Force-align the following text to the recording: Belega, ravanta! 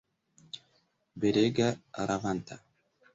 Belega, 1.25 1.67
ravanta! 2.11 2.59